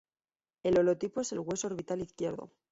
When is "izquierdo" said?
2.01-2.49